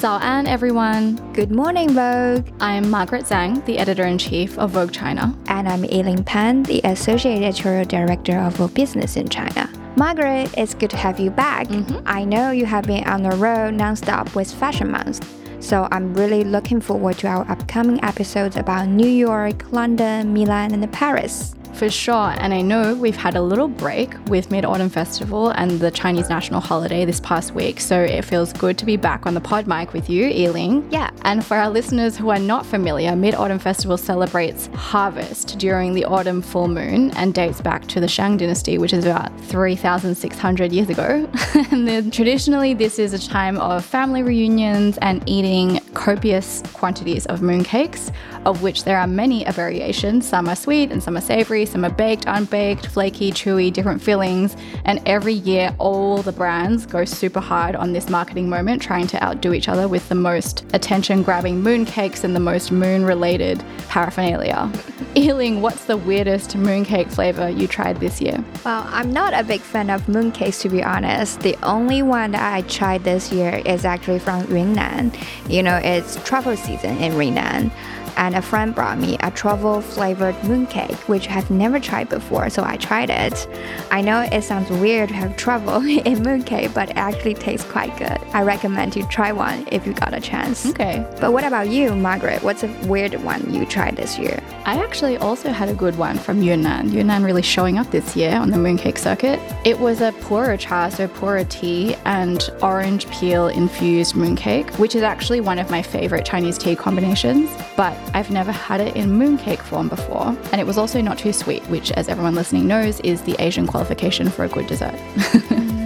[0.00, 1.16] 早安, everyone.
[1.34, 2.44] Good morning, Vogue.
[2.60, 5.34] I'm Margaret Zhang, the editor in chief of Vogue China.
[5.48, 9.68] And I'm Yiling Pan, the associate editorial director of Vogue Business in China.
[9.96, 11.66] Margaret, it's good to have you back.
[11.66, 12.02] Mhm.
[12.06, 15.26] I know you have been on the road nonstop with Fashion Month.
[15.58, 20.86] So I'm really looking forward to our upcoming episodes about New York, London, Milan, and
[20.92, 21.56] Paris.
[21.78, 25.78] For sure, and I know we've had a little break with Mid Autumn Festival and
[25.78, 29.34] the Chinese national holiday this past week, so it feels good to be back on
[29.34, 30.90] the pod mic with you, Yiling.
[30.90, 31.10] Yeah.
[31.22, 36.04] And for our listeners who are not familiar, Mid Autumn Festival celebrates harvest during the
[36.04, 40.90] autumn full moon and dates back to the Shang Dynasty, which is about 3,600 years
[40.90, 41.30] ago.
[41.70, 47.40] and then traditionally, this is a time of family reunions and eating copious quantities of
[47.40, 48.12] mooncakes,
[48.46, 50.22] of which there are many a variation.
[50.22, 54.56] Some are sweet and some are savory, some are baked, unbaked, flaky, chewy, different fillings.
[54.84, 59.22] And every year, all the brands go super hard on this marketing moment, trying to
[59.22, 64.70] outdo each other with the most attention grabbing mooncakes and the most moon related paraphernalia.
[65.16, 68.44] Yiling, what's the weirdest mooncake flavor you tried this year?
[68.64, 71.40] Well, I'm not a big fan of mooncakes to be honest.
[71.40, 75.12] The only one that I tried this year is actually from Yunnan.
[75.48, 77.70] You know, it's travel season in Yunnan.
[78.18, 82.64] And a friend brought me a truffle flavored mooncake, which I've never tried before, so
[82.64, 83.48] I tried it.
[83.92, 87.96] I know it sounds weird to have truffle in mooncake, but it actually tastes quite
[87.96, 88.18] good.
[88.34, 90.66] I recommend you try one if you got a chance.
[90.66, 91.06] Okay.
[91.20, 92.42] But what about you, Margaret?
[92.42, 94.42] What's a weird one you tried this year?
[94.66, 96.92] I actually also had a good one from Yunnan.
[96.92, 99.38] Yunnan really showing up this year on the mooncake circuit.
[99.64, 105.02] It was a pu'er cha, so pu'er tea, and orange peel infused mooncake, which is
[105.02, 107.48] actually one of my favorite Chinese tea combinations.
[107.76, 110.26] But I've never had it in mooncake form before.
[110.52, 113.66] And it was also not too sweet, which, as everyone listening knows, is the Asian
[113.66, 114.98] qualification for a good dessert.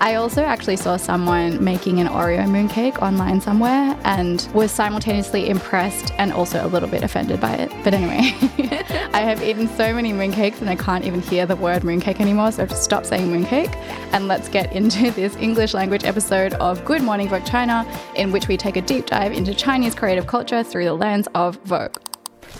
[0.00, 6.12] I also actually saw someone making an Oreo mooncake online somewhere and was simultaneously impressed
[6.18, 7.70] and also a little bit offended by it.
[7.84, 8.32] But anyway,
[9.12, 12.52] I have eaten so many mooncakes and I can't even hear the word mooncake anymore,
[12.52, 13.74] so just stopped saying mooncake.
[14.12, 18.48] And let's get into this English language episode of Good Morning Vogue China, in which
[18.48, 21.96] we take a deep dive into Chinese creative culture through the lens of Vogue.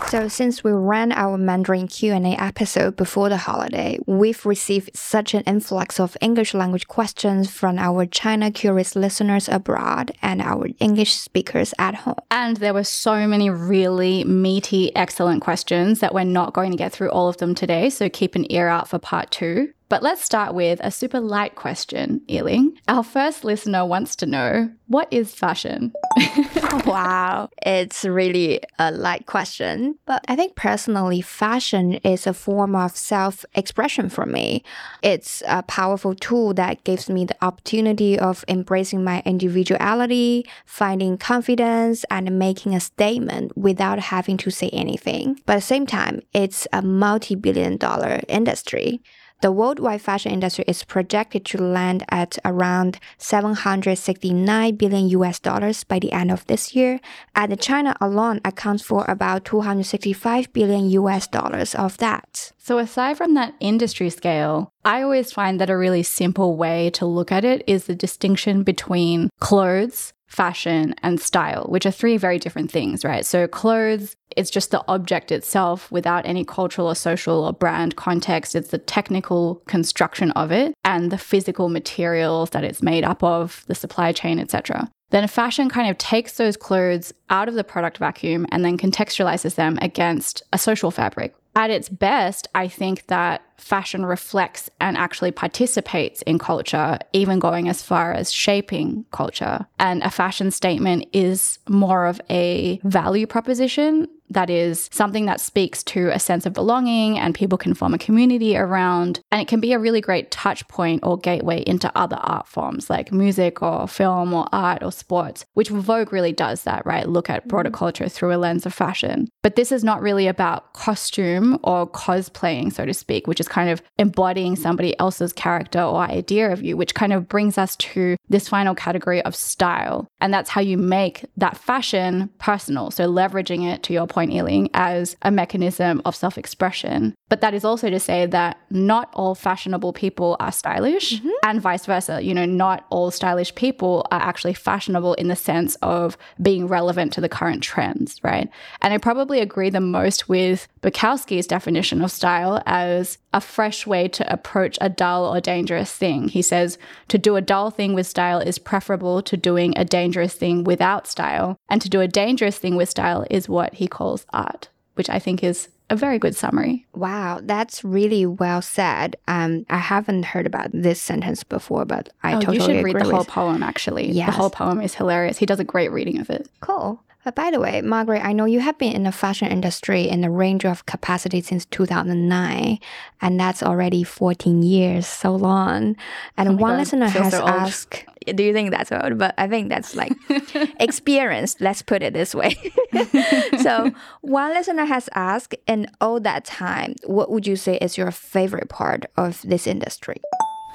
[0.09, 5.43] So since we ran our Mandarin Q&A episode before the holiday, we've received such an
[5.43, 11.75] influx of English language questions from our China curious listeners abroad and our English speakers
[11.79, 12.15] at home.
[12.31, 16.93] And there were so many really meaty, excellent questions that we're not going to get
[16.93, 17.91] through all of them today.
[17.91, 19.73] So keep an ear out for part two.
[19.89, 22.77] But let's start with a super light question, Yiling.
[22.89, 25.93] Our first listener wants to know what is fashion?
[26.87, 29.99] wow, it's really a light question.
[30.07, 34.65] But I think personally, fashion is a form of self expression for me.
[35.03, 42.05] It's a powerful tool that gives me the opportunity of embracing my individuality, finding confidence,
[42.11, 45.41] and making a statement without having to say anything.
[45.47, 49.01] But at the same time, it's a multi billion dollar industry.
[49.43, 55.99] The worldwide fashion industry is projected to land at around 769 billion US dollars by
[55.99, 57.01] the end of this year,
[57.35, 62.53] and China alone accounts for about 265 billion US dollars of that.
[62.57, 67.05] So, aside from that industry scale, I always find that a really simple way to
[67.05, 72.39] look at it is the distinction between clothes, fashion, and style, which are three very
[72.39, 73.25] different things, right?
[73.25, 78.55] So, clothes, it's just the object itself without any cultural or social or brand context.
[78.55, 83.65] It's the technical construction of it and the physical materials that it's made up of,
[83.69, 84.91] the supply chain, etc.
[85.11, 89.55] Then fashion kind of takes those clothes out of the product vacuum and then contextualizes
[89.55, 91.35] them against a social fabric.
[91.55, 97.69] At its best, I think that fashion reflects and actually participates in culture, even going
[97.69, 99.67] as far as shaping culture.
[99.79, 105.83] And a fashion statement is more of a value proposition that is something that speaks
[105.85, 109.21] to a sense of belonging and people can form a community around.
[109.31, 112.91] And it can be a really great touch point or gateway into other art forms
[112.91, 117.09] like music or film or art or sports, which Vogue really does that, right?
[117.09, 117.79] Look at broader mm-hmm.
[117.79, 119.29] culture through a lens of fashion.
[119.43, 123.71] But this is not really about costume or cosplaying, so to speak, which is kind
[123.71, 128.17] of embodying somebody else's character or idea of you, which kind of brings us to
[128.29, 130.09] this final category of style.
[130.21, 132.91] And that's how you make that fashion personal.
[132.91, 137.15] So leveraging it to your point, Yiling, as a mechanism of self expression.
[137.29, 141.31] But that is also to say that not all fashionable people are stylish mm-hmm.
[141.45, 142.23] and vice versa.
[142.23, 147.13] You know, not all stylish people are actually fashionable in the sense of being relevant
[147.15, 148.49] to the current trends, right?
[148.81, 154.09] And I probably agree the most with Bukowski's definition of style as a fresh way
[154.09, 156.29] to approach a dull or dangerous thing.
[156.29, 156.79] He says,
[157.09, 161.07] to do a dull thing with style is preferable to doing a dangerous thing without
[161.07, 161.59] style.
[161.69, 165.19] And to do a dangerous thing with style is what he calls art, which I
[165.19, 166.87] think is a very good summary.
[166.95, 169.17] Wow, that's really well said.
[169.29, 172.97] Um, I haven't heard about this sentence before, but I oh, totally you should read
[172.97, 173.63] agree the whole poem.
[173.63, 174.27] Actually, Yes.
[174.27, 175.37] the whole poem is hilarious.
[175.37, 176.49] He does a great reading of it.
[176.61, 177.03] Cool.
[177.27, 180.23] But by the way, Margaret, I know you have been in the fashion industry in
[180.23, 182.79] a range of capacity since 2009,
[183.21, 185.97] and that's already 14 years, so long.
[186.37, 187.51] And Oh my one God, listener feels has so old.
[187.51, 189.19] asked, do you think that's old?
[189.19, 190.13] But I think that's like
[190.79, 192.55] experience, let's put it this way.
[193.61, 193.91] so
[194.21, 198.69] one listener has asked, in all that time, what would you say is your favorite
[198.69, 200.21] part of this industry?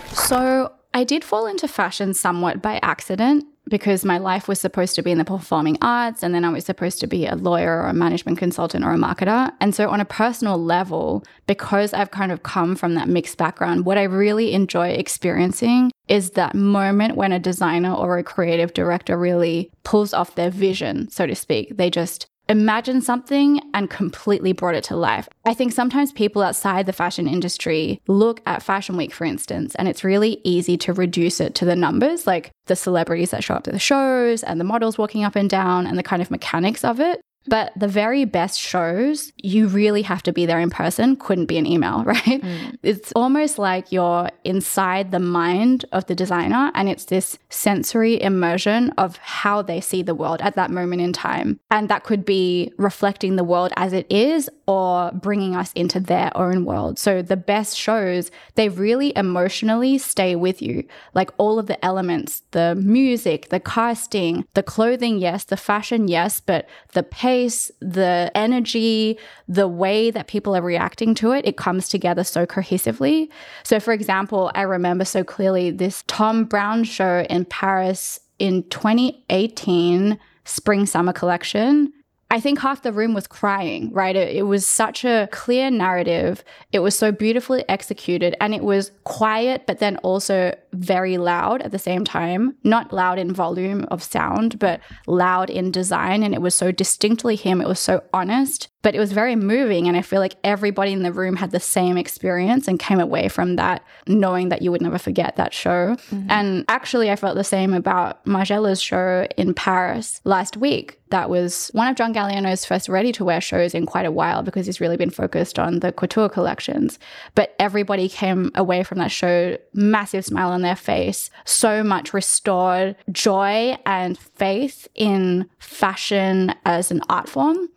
[0.07, 5.01] So I did fall into fashion somewhat by accident because my life was supposed to
[5.01, 7.87] be in the performing arts and then I was supposed to be a lawyer or
[7.87, 9.51] a management consultant or a marketer.
[9.59, 13.85] And so, on a personal level, because I've kind of come from that mixed background,
[13.85, 19.17] what I really enjoy experiencing is that moment when a designer or a creative director
[19.17, 21.77] really pulls off their vision, so to speak.
[21.77, 25.27] They just imagine something and completely brought it to life.
[25.45, 29.87] I think sometimes people outside the fashion industry look at Fashion Week, for instance, and
[29.87, 33.63] it's really easy to reduce it to the numbers, like the celebrities that show up
[33.63, 36.83] to the shows and the models walking up and down and the kind of mechanics
[36.83, 37.21] of it.
[37.47, 41.57] But the very best shows, you really have to be there in person, couldn't be
[41.57, 42.41] an email, right?
[42.41, 42.77] Mm.
[42.83, 48.91] It's almost like you're inside the mind of the designer and it's this sensory immersion
[48.91, 51.59] of how they see the world at that moment in time.
[51.71, 56.35] And that could be reflecting the world as it is or bringing us into their
[56.37, 56.99] own world.
[56.99, 60.85] So the best shows, they really emotionally stay with you.
[61.13, 66.39] Like all of the elements, the music, the casting, the clothing, yes, the fashion, yes,
[66.39, 69.17] but the pace, the energy,
[69.47, 73.29] the way that people are reacting to it, it comes together so cohesively.
[73.63, 80.19] So, for example, I remember so clearly this Thom Browne show in Paris in 2018,
[80.43, 81.93] spring summer collection.
[82.31, 84.15] I think half the room was crying, right?
[84.15, 86.43] It, it, was such a clear narrative.
[86.71, 91.71] It was so beautifully executed and it was quiet, but then also very loud at
[91.71, 92.55] the same time.
[92.63, 96.23] Not loud in volume of sound, but loud in design.
[96.23, 97.61] And it was so distinctly him.
[97.61, 99.87] It was so honest, but it was very moving.
[99.87, 103.27] And I feel like everybody in the room had the same experience and came away
[103.27, 105.95] from that knowing that you would never forget that show.
[106.11, 106.31] Mm-hmm.
[106.31, 110.97] And actually, I felt the same about Margiela's show in Paris last week.
[111.09, 114.43] That was one of John Galliano's first ready to wear shows in quite a while
[114.43, 116.99] because he's really been focused on the couture collections.
[117.35, 122.95] But everybody came away from that show, massive smile on their face, so much restored
[123.11, 127.69] joy and faith in fashion as an art form.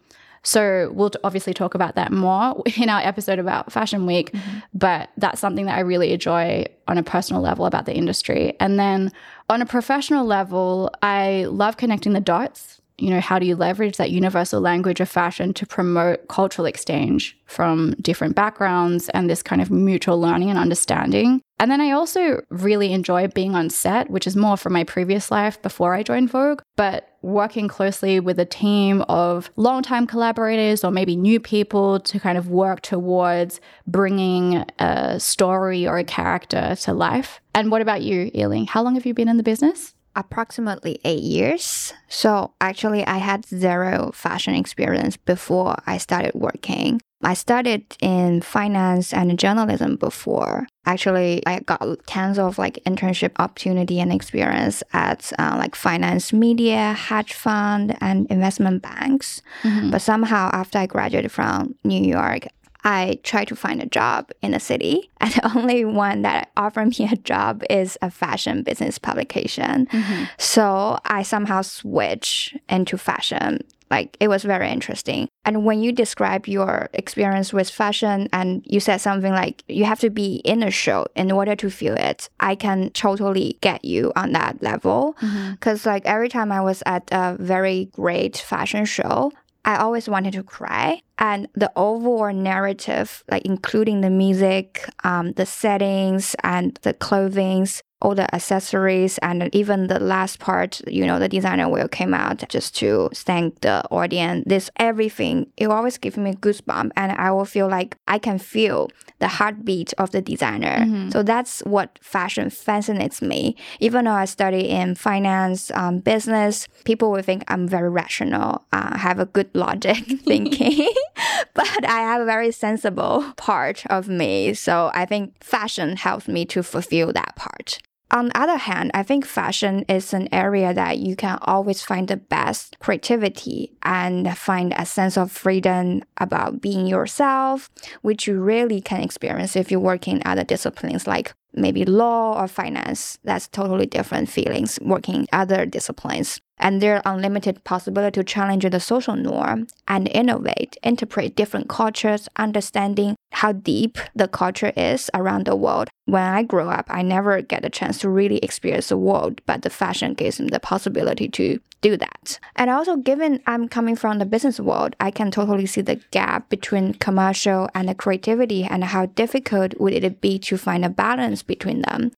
[0.44, 4.58] So we'll obviously talk about that more in our episode about Fashion Week, mm-hmm.
[4.72, 8.54] but that's something that I really enjoy on a personal level about the industry.
[8.60, 9.10] And then
[9.48, 12.80] on a professional level, I love connecting the dots.
[12.98, 17.36] You know, how do you leverage that universal language of fashion to promote cultural exchange
[17.46, 21.42] from different backgrounds and this kind of mutual learning and understanding?
[21.58, 25.30] And then I also really enjoy being on set, which is more from my previous
[25.30, 30.90] life before I joined Vogue, but working closely with a team of longtime collaborators or
[30.90, 36.92] maybe new people to kind of work towards bringing a story or a character to
[36.92, 37.40] life.
[37.54, 38.66] And what about you, Yiling?
[38.66, 39.94] How long have you been in the business?
[40.16, 41.92] approximately eight years.
[42.08, 47.00] So actually, I had zero fashion experience before I started working.
[47.24, 50.66] I studied in finance and journalism before.
[50.86, 56.92] Actually, I got tons of like internship opportunity and experience at uh, like finance media,
[56.92, 59.40] hedge fund, and investment banks.
[59.62, 59.90] Mm-hmm.
[59.90, 62.46] But somehow, after I graduated from New York,
[62.84, 66.98] I tried to find a job in the city, and the only one that offered
[66.98, 69.86] me a job is a fashion business publication.
[69.86, 70.24] Mm-hmm.
[70.38, 73.60] So I somehow switched into fashion.
[73.94, 75.28] Like it was very interesting.
[75.44, 80.00] And when you describe your experience with fashion and you said something like you have
[80.00, 84.12] to be in a show in order to feel it, I can totally get you
[84.16, 85.16] on that level.
[85.52, 85.88] Because mm-hmm.
[85.90, 89.30] like every time I was at a very great fashion show,
[89.64, 91.00] I always wanted to cry.
[91.16, 98.14] And the overall narrative, like including the music, um, the settings, and the clothings, all
[98.14, 102.76] the accessories, and even the last part, you know, the designer will came out just
[102.76, 104.44] to thank the audience.
[104.46, 108.90] This everything, it always gives me goosebumps, and I will feel like I can feel
[109.20, 110.80] the heartbeat of the designer.
[110.80, 111.10] Mm-hmm.
[111.10, 113.56] So that's what fashion fascinates me.
[113.80, 118.98] Even though I study in finance, um, business, people will think I'm very rational, uh,
[118.98, 120.92] have a good logic thinking.
[121.54, 124.52] but I have a very sensible part of me.
[124.52, 127.78] So I think fashion helps me to fulfill that part.
[128.10, 132.06] On the other hand, I think fashion is an area that you can always find
[132.06, 137.70] the best creativity and find a sense of freedom about being yourself,
[138.02, 142.46] which you really can experience if you work in other disciplines like maybe law or
[142.46, 143.18] finance.
[143.24, 148.80] That's totally different feelings working in other disciplines and their unlimited possibility to challenge the
[148.80, 155.56] social norm and innovate, interpret different cultures, understanding how deep the culture is around the
[155.56, 155.88] world.
[156.06, 159.62] When I grow up, I never get a chance to really experience the world, but
[159.62, 162.38] the fashion gives me the possibility to do that.
[162.56, 166.48] And also, given I'm coming from the business world, I can totally see the gap
[166.48, 171.42] between commercial and the creativity and how difficult would it be to find a balance
[171.42, 172.12] between them.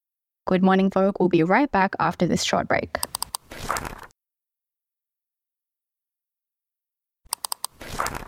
[0.47, 1.16] Good morning, Vogue.
[1.19, 2.99] We'll be right back after this short break.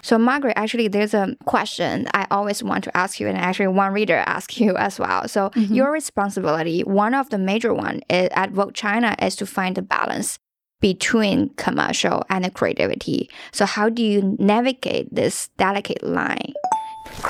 [0.08, 3.92] So, Margaret, actually, there's a question I always want to ask you, and actually, one
[3.92, 5.28] reader asked you as well.
[5.28, 5.74] So, mm-hmm.
[5.74, 9.82] your responsibility, one of the major one is, at Vogue China, is to find a
[9.82, 10.38] balance
[10.80, 13.28] between commercial and creativity.
[13.52, 16.54] So, how do you navigate this delicate line?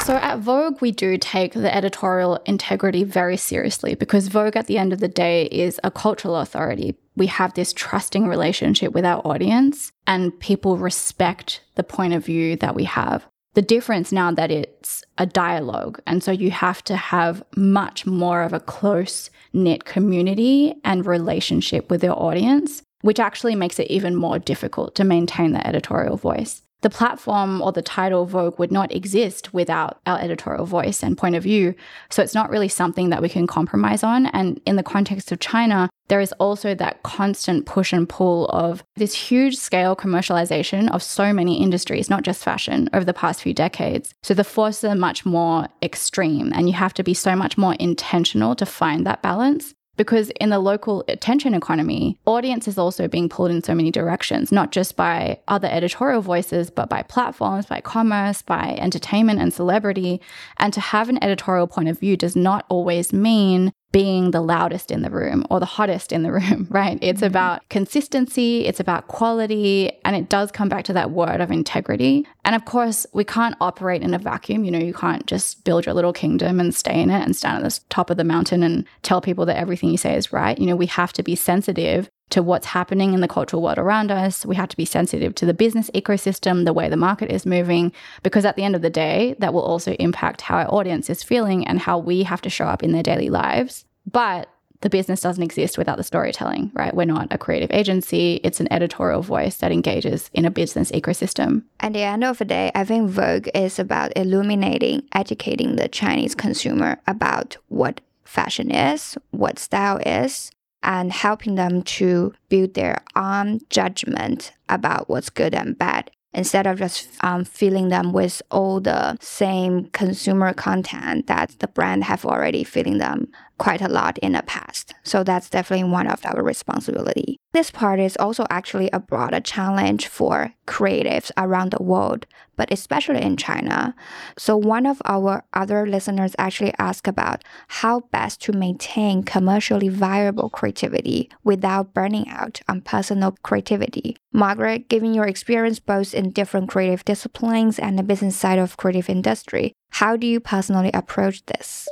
[0.09, 4.78] So at Vogue, we do take the editorial integrity very seriously because Vogue, at the
[4.78, 6.97] end of the day, is a cultural authority.
[7.16, 12.57] We have this trusting relationship with our audience, and people respect the point of view
[12.57, 13.26] that we have.
[13.54, 18.42] The difference now that it's a dialogue, and so you have to have much more
[18.42, 24.14] of a close knit community and relationship with your audience, which actually makes it even
[24.14, 28.95] more difficult to maintain the editorial voice the platform or the title Vogue would not
[28.95, 31.75] exist without our editorial voice and point of view.
[32.11, 34.26] So it's not really something that we can compromise on.
[34.26, 38.85] And in the context of China, there is also that constant push and pull of
[38.97, 43.52] this huge scale commercialization of so many industries, not just fashion, over the past few
[43.52, 44.14] decades.
[44.23, 47.75] So the forces are much more extreme, and you have to be so much more
[47.75, 49.75] intentional to find that balance.
[49.99, 54.50] Because in the local attention economy, audience is also being pulled in so many directions,
[54.50, 60.21] not just by other editorial voices, but by platforms, by commerce, by entertainment and celebrity.
[60.59, 64.90] And to have an editorial point of view does not always mean being the loudest
[64.90, 66.99] in the room or the hottest in the room, right?
[67.00, 67.26] It's mm-hmm.
[67.26, 72.26] about consistency, it's about quality, and it does come back to that word of integrity.
[72.45, 74.64] And of course, we can't operate in a vacuum.
[74.64, 77.64] You know, you can't just build your little kingdom and stay in it and stand
[77.64, 80.59] at the top of the mountain and tell people that everything you say is right.
[80.59, 84.11] You know, we have to be sensitive to what's happening in the cultural world around
[84.11, 84.44] us.
[84.44, 87.92] We have to be sensitive to the business ecosystem, the way the market is moving,
[88.23, 91.23] because at the end of the day, that will also impact how our audience is
[91.23, 93.85] feeling and how we have to show up in their daily lives.
[94.11, 94.49] But
[94.80, 96.94] the business doesn't exist without the storytelling, right?
[96.94, 98.40] We're not a creative agency.
[98.44, 101.64] It's an editorial voice that engages in a business ecosystem.
[101.80, 106.35] At the end of the day, I think Vogue is about illuminating, educating the Chinese
[106.35, 113.61] consumer about what fashion is, what style is, and helping them to build their own
[113.70, 119.16] judgment about what's good and bad instead of just um, filling them with all the
[119.20, 124.42] same consumer content that the brand have already filling them quite a lot in the
[124.42, 124.94] past.
[125.02, 127.38] So that's definitely one of our responsibility.
[127.55, 132.26] This part is also actually a broader challenge for creatives around the world,
[132.57, 133.95] but especially in China.
[134.37, 140.50] So one of our other listeners actually asked about how best to maintain commercially viable
[140.50, 144.17] creativity without burning out on personal creativity.
[144.31, 149.09] Margaret, given your experience both in different creative disciplines and the business side of creative
[149.09, 151.88] industry, how do you personally approach this?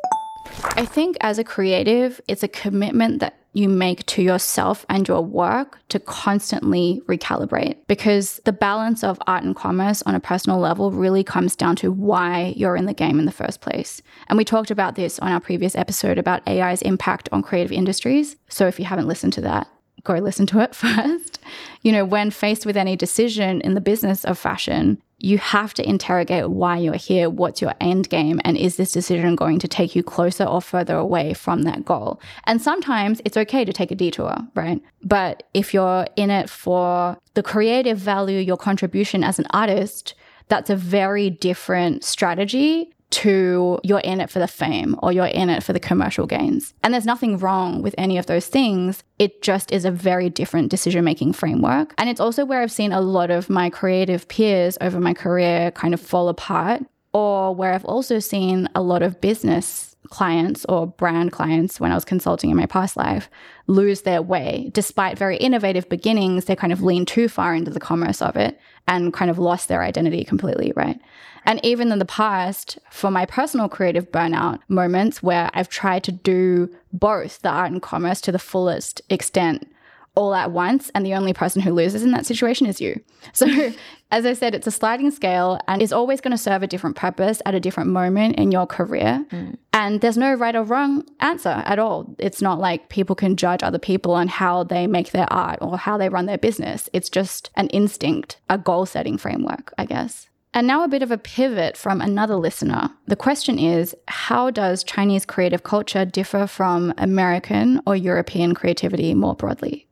[0.62, 5.22] I think as a creative, it's a commitment that you make to yourself and your
[5.22, 10.90] work to constantly recalibrate because the balance of art and commerce on a personal level
[10.90, 14.02] really comes down to why you're in the game in the first place.
[14.28, 18.36] And we talked about this on our previous episode about AI's impact on creative industries.
[18.48, 19.66] So if you haven't listened to that,
[20.04, 21.38] go listen to it first.
[21.80, 25.88] You know, when faced with any decision in the business of fashion, you have to
[25.88, 29.96] interrogate why you're here, what's your end game, and is this decision going to take
[29.96, 32.20] you closer or further away from that goal?
[32.44, 34.80] And sometimes it's okay to take a detour, right?
[35.02, 40.14] But if you're in it for the creative value, your contribution as an artist,
[40.48, 45.48] that's a very different strategy to you're in it for the fame or you're in
[45.48, 46.74] it for the commercial gains.
[46.82, 49.02] And there's nothing wrong with any of those things.
[49.18, 51.94] It just is a very different decision making framework.
[51.98, 55.70] And it's also where I've seen a lot of my creative peers over my career
[55.70, 56.82] kind of fall apart,
[57.12, 61.94] or where I've also seen a lot of business clients or brand clients when I
[61.94, 63.30] was consulting in my past life
[63.66, 64.70] lose their way.
[64.72, 68.58] Despite very innovative beginnings, they kind of lean too far into the commerce of it
[68.88, 71.00] and kind of lost their identity completely, right?
[71.44, 76.12] And even in the past, for my personal creative burnout moments where I've tried to
[76.12, 79.68] do both the art and commerce to the fullest extent
[80.16, 83.00] all at once, and the only person who loses in that situation is you.
[83.32, 83.46] So,
[84.10, 86.96] as I said, it's a sliding scale and is always going to serve a different
[86.96, 89.24] purpose at a different moment in your career.
[89.30, 89.56] Mm.
[89.72, 92.14] And there's no right or wrong answer at all.
[92.18, 95.76] It's not like people can judge other people on how they make their art or
[95.76, 96.88] how they run their business.
[96.92, 100.28] It's just an instinct, a goal setting framework, I guess.
[100.54, 102.88] And now a bit of a pivot from another listener.
[103.06, 109.34] The question is How does Chinese creative culture differ from American or European creativity more
[109.34, 109.85] broadly?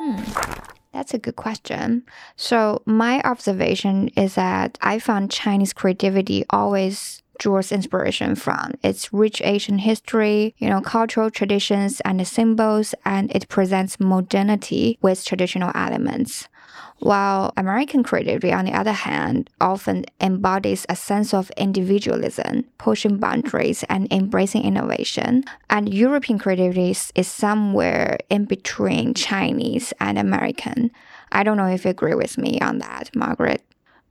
[0.00, 0.22] Hmm.
[0.92, 2.04] That's a good question.
[2.36, 9.40] So, my observation is that I found Chinese creativity always draws inspiration from its rich
[9.42, 16.48] Asian history, you know, cultural traditions and symbols, and it presents modernity with traditional elements.
[17.00, 23.84] While American creativity, on the other hand, often embodies a sense of individualism, pushing boundaries
[23.88, 30.90] and embracing innovation, and European creativity is somewhere in between Chinese and American.
[31.32, 33.62] I don't know if you agree with me on that, Margaret.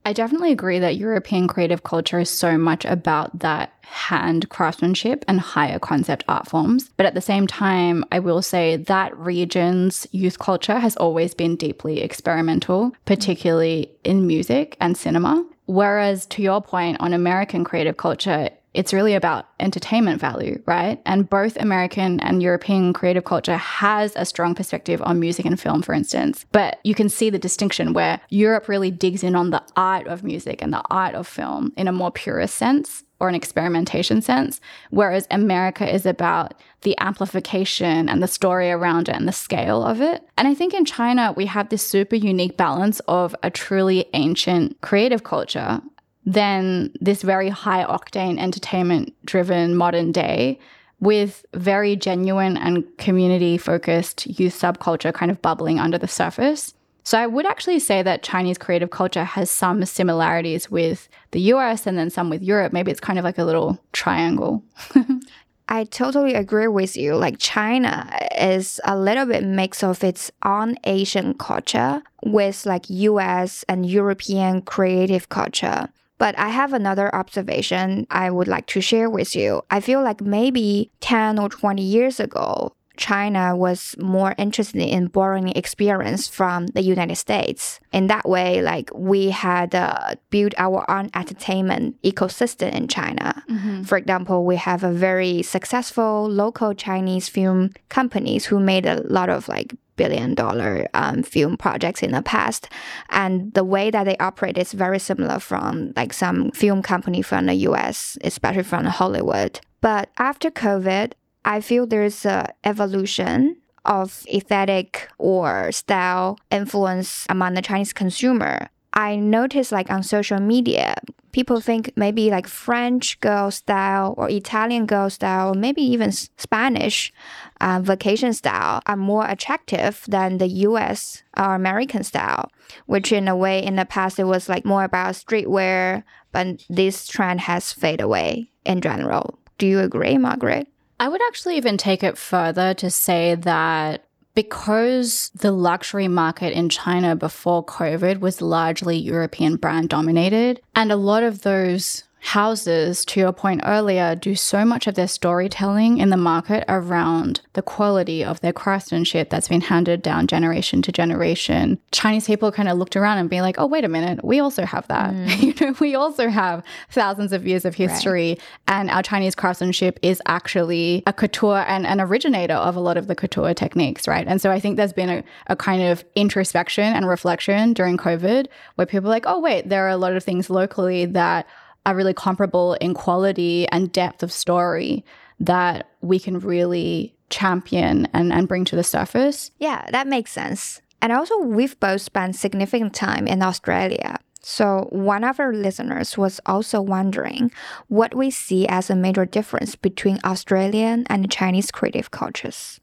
[0.04, 5.40] I definitely agree that European creative culture is so much about that hand craftsmanship and
[5.40, 6.90] higher concept art forms.
[6.96, 11.56] But at the same time, I will say that region's youth culture has always been
[11.56, 15.44] deeply experimental, particularly in music and cinema.
[15.66, 21.00] Whereas to your point on American creative culture, it's really about entertainment value, right?
[21.04, 25.82] And both American and European creative culture has a strong perspective on music and film,
[25.82, 26.46] for instance.
[26.52, 30.22] But you can see the distinction where Europe really digs in on the art of
[30.22, 34.60] music and the art of film in a more purist sense or an experimentation sense,
[34.88, 40.00] whereas America is about the amplification and the story around it and the scale of
[40.00, 40.22] it.
[40.38, 44.80] And I think in China, we have this super unique balance of a truly ancient
[44.80, 45.82] creative culture
[46.26, 50.58] than this very high octane entertainment driven modern day
[51.00, 56.74] with very genuine and community focused youth subculture kind of bubbling under the surface.
[57.04, 61.86] So I would actually say that Chinese creative culture has some similarities with the US
[61.86, 62.72] and then some with Europe.
[62.72, 64.62] Maybe it's kind of like a little triangle.
[65.68, 67.14] I totally agree with you.
[67.14, 73.64] Like China is a little bit mix of its own Asian culture with like US
[73.68, 75.88] and European creative culture.
[76.20, 79.62] But I have another observation I would like to share with you.
[79.70, 85.48] I feel like maybe 10 or 20 years ago, China was more interested in borrowing
[85.48, 87.80] experience from the United States.
[87.90, 93.42] In that way, like we had uh, built our own entertainment ecosystem in China.
[93.48, 93.84] Mm-hmm.
[93.84, 99.30] For example, we have a very successful local Chinese film companies who made a lot
[99.30, 102.68] of like billion dollar um, film projects in the past.
[103.10, 107.44] And the way that they operate is very similar from like some film company from
[107.46, 109.60] the US, especially from Hollywood.
[109.82, 111.12] But after COVID,
[111.44, 118.68] I feel there's a evolution of aesthetic or style influence among the Chinese consumer.
[118.92, 120.96] I noticed like on social media,
[121.32, 127.12] people think maybe like French girl style or Italian girl style, or maybe even Spanish
[127.60, 132.50] uh, vacation style are more attractive than the US or American style,
[132.86, 137.06] which in a way in the past it was like more about streetwear, but this
[137.06, 139.38] trend has faded away in general.
[139.58, 140.66] Do you agree, Margaret?
[140.98, 146.68] I would actually even take it further to say that because the luxury market in
[146.68, 153.18] China before COVID was largely European brand dominated, and a lot of those houses, to
[153.18, 158.22] your point earlier, do so much of their storytelling in the market around the quality
[158.22, 161.78] of their craftsmanship that's been handed down generation to generation.
[161.92, 164.64] Chinese people kind of looked around and be like, oh, wait a minute, we also
[164.64, 165.00] have that.
[165.20, 165.42] Mm.
[165.42, 168.40] you know, we also have thousands of years of history, right.
[168.68, 173.06] and our Chinese craftsmanship is actually a couture and an originator of a lot of
[173.06, 174.26] the couture techniques, right?
[174.26, 178.46] And so I think there's been a, a kind of introspection and reflection during COVID
[178.76, 181.46] where people are like, oh, wait, there are a lot of things locally that
[181.86, 185.04] are really comparable in quality and depth of story
[185.38, 189.50] that we can really champion and, and bring to the surface.
[189.58, 190.82] Yeah, that makes sense.
[191.00, 194.18] And also, we've both spent significant time in Australia.
[194.42, 197.50] So, one of our listeners was also wondering
[197.88, 202.80] what we see as a major difference between Australian and Chinese creative cultures.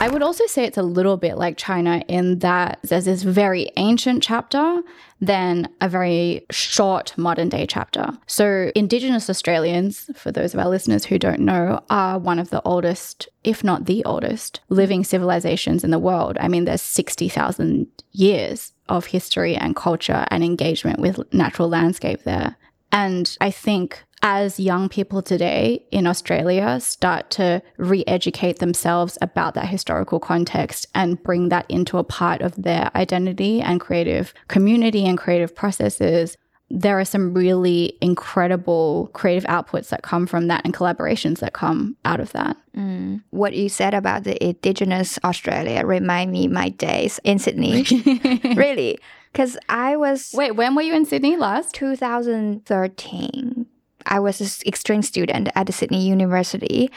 [0.00, 3.70] I would also say it's a little bit like China in that there's this very
[3.76, 4.82] ancient chapter,
[5.20, 8.12] then a very short modern day chapter.
[8.26, 12.62] So, Indigenous Australians, for those of our listeners who don't know, are one of the
[12.62, 16.38] oldest, if not the oldest, living civilizations in the world.
[16.40, 22.56] I mean, there's 60,000 years of history and culture and engagement with natural landscape there.
[22.92, 29.54] And I think as young people today in Australia start to re educate themselves about
[29.54, 35.06] that historical context and bring that into a part of their identity and creative community
[35.06, 36.36] and creative processes,
[36.70, 41.96] there are some really incredible creative outputs that come from that and collaborations that come
[42.04, 42.56] out of that.
[42.76, 43.22] Mm.
[43.30, 47.84] What you said about the Indigenous Australia remind me my days in Sydney.
[48.54, 48.98] really.
[49.32, 50.32] Because I was.
[50.34, 51.74] Wait, when were you in Sydney last?
[51.74, 53.66] 2013.
[54.06, 56.90] I was an exchange student at the Sydney University.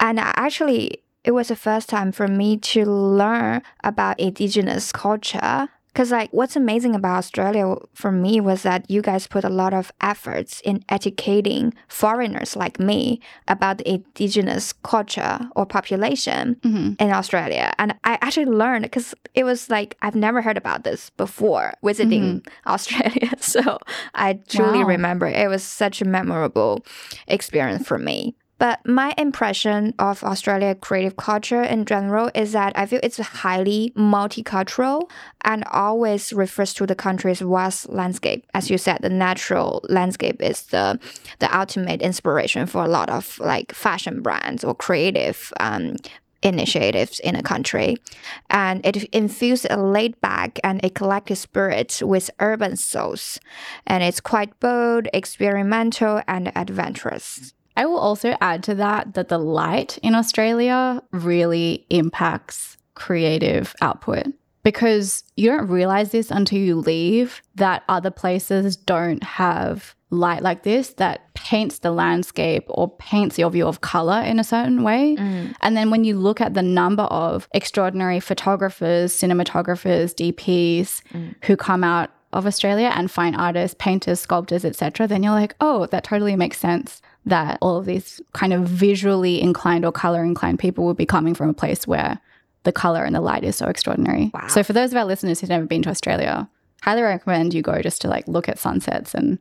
[0.00, 6.12] And actually, it was the first time for me to learn about indigenous culture because,
[6.12, 9.90] like, what's amazing about Australia for me was that you guys put a lot of
[10.00, 16.92] efforts in educating foreigners like me about the indigenous culture or population mm-hmm.
[17.00, 17.72] in Australia.
[17.80, 22.42] And I actually learned because it was like, I've never heard about this before visiting
[22.42, 22.48] mm-hmm.
[22.70, 23.32] Australia.
[23.40, 23.78] So
[24.14, 24.84] I truly wow.
[24.84, 26.84] remember it was such a memorable
[27.26, 28.36] experience for me.
[28.58, 33.92] But my impression of Australia creative culture in general is that I feel it's highly
[33.96, 35.08] multicultural
[35.44, 38.44] and always refers to the country's vast landscape.
[38.54, 40.98] As you said, the natural landscape is the
[41.38, 45.96] the ultimate inspiration for a lot of like fashion brands or creative um,
[46.42, 47.96] initiatives in a country.
[48.50, 53.40] And it infused a laid back and eclectic spirit with urban souls.
[53.86, 57.54] And it's quite bold, experimental, and adventurous.
[57.78, 64.26] I will also add to that that the light in Australia really impacts creative output
[64.64, 70.64] because you don't realize this until you leave that other places don't have light like
[70.64, 75.14] this that paints the landscape or paints your view of color in a certain way.
[75.16, 75.54] Mm.
[75.60, 81.34] And then when you look at the number of extraordinary photographers, cinematographers, DPs mm.
[81.44, 85.86] who come out of Australia and fine artists, painters, sculptors, etc., then you're like, oh,
[85.86, 90.58] that totally makes sense that all of these kind of visually inclined or color inclined
[90.58, 92.18] people would be coming from a place where
[92.64, 94.30] the color and the light is so extraordinary.
[94.34, 94.48] Wow.
[94.48, 96.48] So for those of our listeners who've never been to Australia,
[96.82, 99.38] highly recommend you go just to like look at sunsets and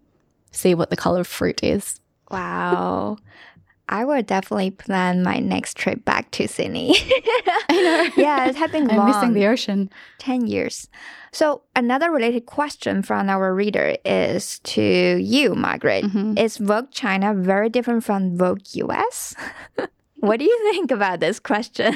[0.51, 1.99] see what the color of fruit is.
[2.29, 3.17] Wow.
[3.89, 6.95] I will definitely plan my next trip back to Sydney.
[7.69, 7.97] I know.
[8.17, 9.89] Yeah, it has been I'm missing the ocean.
[10.19, 10.89] 10 years.
[11.31, 16.05] So, another related question from our reader is to you, Margaret.
[16.05, 16.37] Mm-hmm.
[16.37, 19.35] Is Vogue China very different from Vogue US?
[20.15, 21.95] what do you think about this question?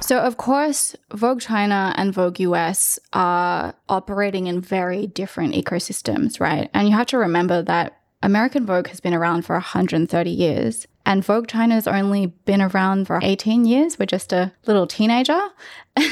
[0.00, 6.70] so, of course, Vogue China and Vogue US are operating in very different ecosystems, right?
[6.72, 11.24] And you have to remember that American Vogue has been around for 130 years, and
[11.24, 13.98] Vogue China's only been around for 18 years.
[13.98, 15.40] We're just a little teenager.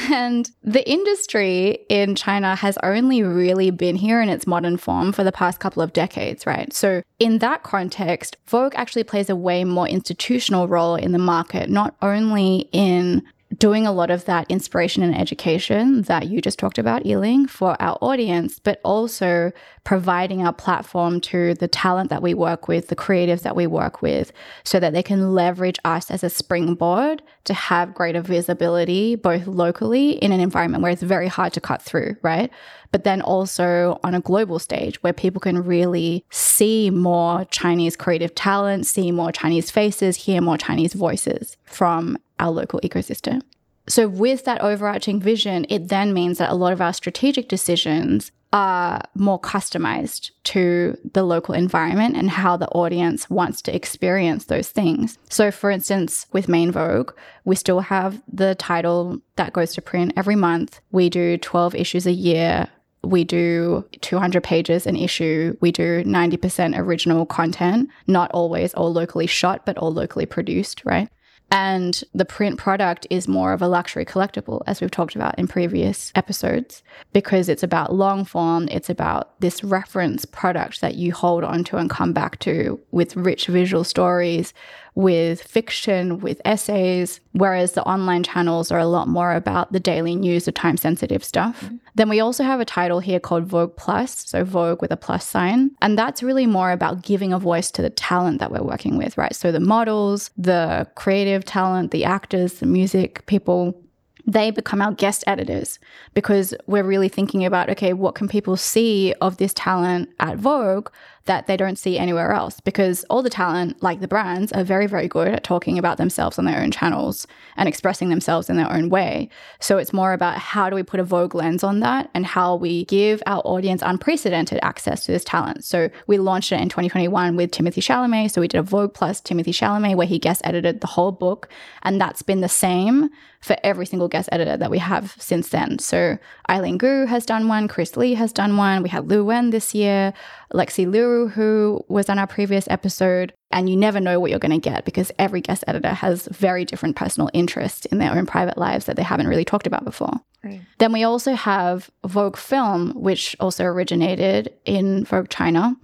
[0.09, 5.23] And the industry in China has only really been here in its modern form for
[5.23, 6.73] the past couple of decades, right?
[6.73, 11.69] So, in that context, Vogue actually plays a way more institutional role in the market,
[11.69, 13.23] not only in
[13.57, 17.81] doing a lot of that inspiration and education that you just talked about, Yiling, for
[17.81, 19.51] our audience, but also
[19.87, 24.01] providing our platform to the talent that we work with, the creatives that we work
[24.01, 24.33] with,
[24.65, 30.09] so that they can leverage us as a springboard to have greater visibility, both locally
[30.09, 32.51] in an environment where it's very hard to cut through, right?
[32.91, 38.35] But then also on a global stage where people can really see more Chinese creative
[38.35, 43.41] talent, see more Chinese faces, hear more Chinese voices from our local ecosystem.
[43.87, 48.33] So, with that overarching vision, it then means that a lot of our strategic decisions
[48.53, 54.69] are more customized to the local environment and how the audience wants to experience those
[54.69, 55.17] things.
[55.29, 57.11] So, for instance, with Main Vogue,
[57.43, 60.79] we still have the title that goes to print every month.
[60.91, 62.67] We do 12 issues a year.
[63.03, 65.55] We do 200 pages an issue.
[65.61, 71.09] We do 90% original content, not always all locally shot, but all locally produced, right?
[71.49, 75.47] And the print product is more of a luxury collectible, as we've talked about in
[75.47, 76.83] previous episodes,
[77.13, 81.89] because it's about long form, it's about this reference product that you hold onto and
[81.89, 84.53] come back to with rich visual stories,
[84.97, 90.15] with fiction, with essays, whereas the online channels are a lot more about the daily
[90.15, 91.61] news, the time sensitive stuff.
[91.61, 91.75] Mm-hmm.
[91.93, 95.23] Then we also have a title here called Vogue Plus, so Vogue with a plus
[95.23, 95.69] sign.
[95.83, 99.19] And that's really more about giving a voice to the talent that we're working with,
[99.19, 99.35] right?
[99.35, 103.79] So the models, the creative talent, the actors, the music people,
[104.25, 105.77] they become our guest editors
[106.15, 110.89] because we're really thinking about okay, what can people see of this talent at Vogue
[111.27, 114.87] that they don't see anywhere else because all the talent, like the brands, are very,
[114.87, 118.71] very good at talking about themselves on their own channels and expressing themselves in their
[118.71, 119.29] own way.
[119.59, 122.55] So it's more about how do we put a Vogue lens on that and how
[122.55, 125.63] we give our audience unprecedented access to this talent.
[125.63, 128.31] So we launched it in 2021 with Timothée Chalamet.
[128.31, 131.49] So we did a Vogue plus Timothée Chalamet where he guest edited the whole book.
[131.83, 133.09] And that's been the same
[133.41, 135.79] for every single guest editor that we have since then.
[135.79, 136.17] So
[136.49, 138.83] Eileen Gu has done one, Chris Lee has done one.
[138.83, 140.13] We had Liu Wen this year.
[140.53, 143.33] Lexie Liu, who was on our previous episode.
[143.51, 146.65] And you never know what you're going to get because every guest editor has very
[146.65, 150.19] different personal interests in their own private lives that they haven't really talked about before.
[150.43, 150.61] Right.
[150.79, 155.75] Then we also have Vogue Film, which also originated in Vogue China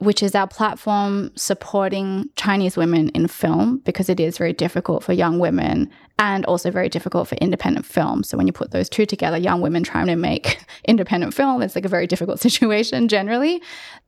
[0.00, 5.12] which is our platform supporting Chinese women in film because it is very difficult for
[5.12, 8.22] young women and also very difficult for independent film.
[8.22, 11.74] So when you put those two together, young women trying to make independent film, it's
[11.74, 13.62] like a very difficult situation generally.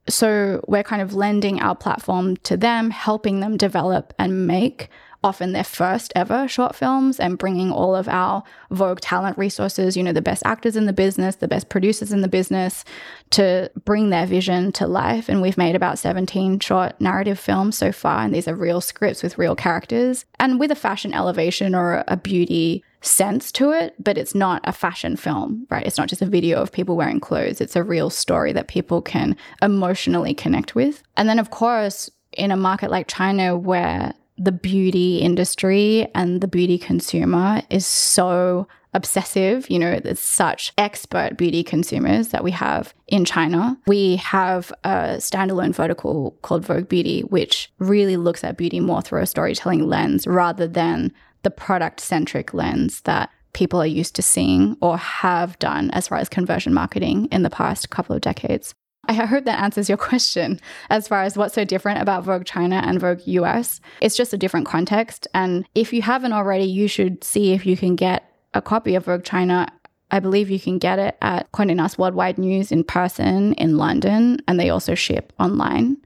[0.09, 4.89] So we're kind of lending our platform to them, helping them develop and make
[5.23, 10.03] often their first ever short films and bringing all of our Vogue talent resources, you
[10.03, 12.83] know, the best actors in the business, the best producers in the business
[13.31, 15.29] to bring their vision to life.
[15.29, 18.23] And we've made about 17 short narrative films so far.
[18.23, 22.17] And these are real scripts with real characters and with a fashion elevation or a
[22.17, 25.85] beauty sense to it, but it's not a fashion film, right?
[25.85, 27.61] It's not just a video of people wearing clothes.
[27.61, 31.03] It's a real story that people can emotionally connect with.
[31.17, 36.47] And then, of course, in a market like China where the beauty industry and the
[36.47, 39.69] beauty consumer is so obsessive.
[39.69, 43.77] You know, there's such expert beauty consumers that we have in China.
[43.87, 49.21] We have a standalone vertical called Vogue Beauty, which really looks at beauty more through
[49.21, 51.11] a storytelling lens rather than
[51.43, 56.17] the product centric lens that people are used to seeing or have done as far
[56.17, 58.73] as conversion marketing in the past couple of decades.
[59.05, 62.81] I hope that answers your question as far as what's so different about Vogue China
[62.85, 63.81] and Vogue US.
[64.01, 65.27] It's just a different context.
[65.33, 69.05] And if you haven't already, you should see if you can get a copy of
[69.05, 69.67] Vogue China.
[70.11, 74.39] I believe you can get it at Condé Nast Worldwide News in person in London,
[74.47, 75.97] and they also ship online.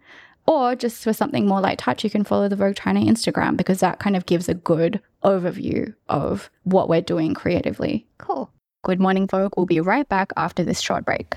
[0.46, 3.82] Or just for something more light touch, you can follow the Vogue China Instagram because
[3.82, 8.08] that kind of gives a good overview of what we're doing creatively.
[8.18, 8.50] Cool.
[8.84, 9.54] Good morning, Vogue.
[9.58, 11.36] We'll be right back after this short break.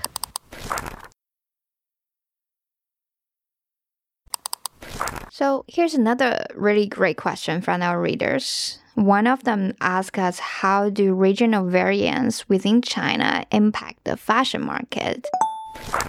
[5.41, 8.77] So here's another really great question from our readers.
[8.93, 15.25] One of them asked us how do regional variants within China impact the fashion market?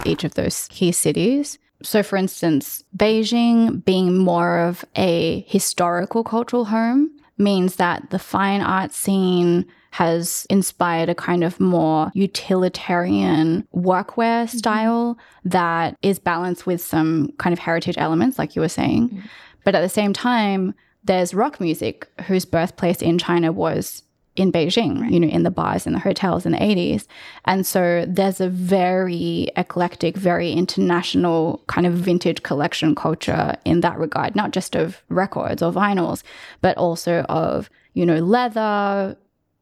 [0.05, 1.57] Each of those key cities.
[1.81, 8.61] So, for instance, Beijing being more of a historical cultural home means that the fine
[8.61, 14.57] art scene has inspired a kind of more utilitarian workwear mm-hmm.
[14.57, 19.09] style that is balanced with some kind of heritage elements, like you were saying.
[19.09, 19.19] Mm-hmm.
[19.63, 24.02] But at the same time, there's rock music whose birthplace in China was
[24.35, 25.11] in Beijing, right.
[25.11, 27.05] you know, in the bars and the hotels in the 80s.
[27.45, 33.97] And so there's a very eclectic, very international kind of vintage collection culture in that
[33.99, 36.23] regard, not just of records or vinyls,
[36.61, 39.15] but also of, you know, leather,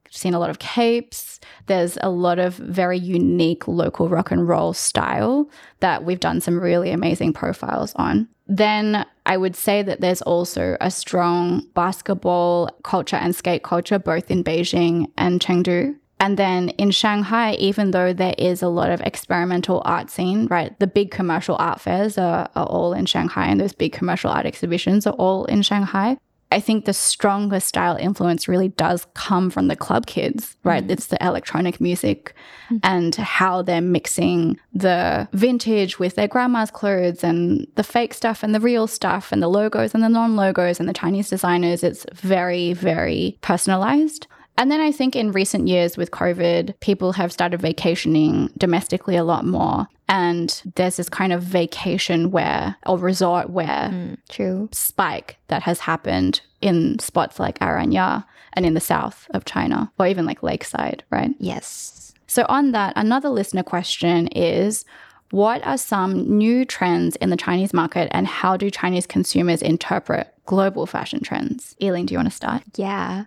[0.09, 1.39] seen a lot of capes.
[1.67, 6.59] There's a lot of very unique local rock and roll style that we've done some
[6.59, 8.27] really amazing profiles on.
[8.47, 14.31] Then I would say that there's also a strong basketball culture and skate culture, both
[14.31, 15.95] in Beijing and Chengdu.
[16.19, 20.77] And then in Shanghai, even though there is a lot of experimental art scene, right?
[20.79, 24.45] The big commercial art fairs are, are all in Shanghai, and those big commercial art
[24.45, 26.17] exhibitions are all in Shanghai.
[26.51, 30.85] I think the strongest style influence really does come from the club kids, right?
[30.85, 30.91] Mm.
[30.91, 32.35] It's the electronic music
[32.69, 32.79] mm.
[32.83, 38.53] and how they're mixing the vintage with their grandma's clothes and the fake stuff and
[38.53, 41.83] the real stuff and the logos and the non logos and the Chinese designers.
[41.83, 44.27] It's very, very personalized.
[44.57, 49.23] And then I think in recent years with COVID, people have started vacationing domestically a
[49.23, 49.87] lot more.
[50.07, 54.69] And there's this kind of vacation wear or resort wear mm, true.
[54.71, 60.07] spike that has happened in spots like Aranya and in the south of China, or
[60.07, 61.31] even like Lakeside, right?
[61.39, 62.13] Yes.
[62.27, 64.85] So, on that, another listener question is
[65.31, 70.33] What are some new trends in the Chinese market, and how do Chinese consumers interpret
[70.45, 71.75] global fashion trends?
[71.79, 72.63] Yiling, do you want to start?
[72.75, 73.23] Yeah.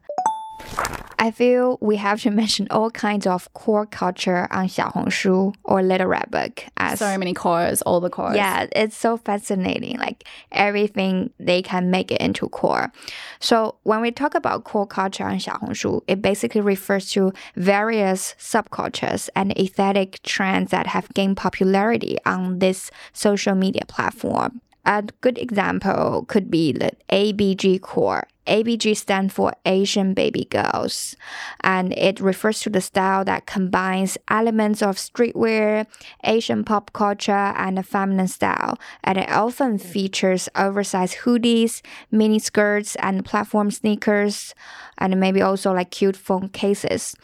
[1.25, 6.09] I feel we have to mention all kinds of core culture on Xiaohongshu or Little
[6.09, 6.67] Red Book.
[6.77, 8.37] As so many cores, all the cores.
[8.37, 9.99] Yeah, it's so fascinating.
[9.99, 12.93] Like everything they can make it into core.
[13.41, 19.31] So when we talk about core culture on Xiaohongshu, it basically refers to various subcultures
[19.35, 24.61] and aesthetic trends that have gained popularity on this social media platform.
[24.85, 28.27] A good example could be the ABG core.
[28.47, 31.17] ABG stands for Asian baby girls,
[31.61, 35.87] and it refers to the style that combines elements of streetwear,
[36.25, 38.79] Asian pop culture, and a feminine style.
[39.03, 41.81] And it often features oversized hoodies,
[42.11, 44.55] mini skirts, and platform sneakers,
[44.99, 47.17] and maybe also like cute phone cases.